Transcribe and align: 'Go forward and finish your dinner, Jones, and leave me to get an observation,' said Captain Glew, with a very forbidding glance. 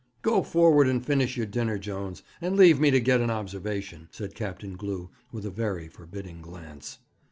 'Go 0.23 0.41
forward 0.41 0.87
and 0.87 1.05
finish 1.05 1.37
your 1.37 1.45
dinner, 1.45 1.77
Jones, 1.77 2.23
and 2.41 2.55
leave 2.57 2.79
me 2.79 2.89
to 2.89 2.99
get 2.99 3.21
an 3.21 3.29
observation,' 3.29 4.07
said 4.09 4.33
Captain 4.33 4.75
Glew, 4.75 5.11
with 5.31 5.45
a 5.45 5.51
very 5.51 5.87
forbidding 5.87 6.41
glance. 6.41 6.97